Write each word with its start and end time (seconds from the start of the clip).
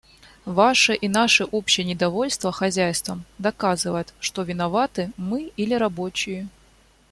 Ваше 0.47 0.95
и 0.95 1.07
наше 1.07 1.43
общее 1.45 1.85
недовольство 1.85 2.51
хозяйством 2.51 3.23
доказывает, 3.37 4.15
что 4.19 4.41
виноваты 4.41 5.11
мы 5.15 5.51
или 5.57 5.75
рабочие. 5.75 6.47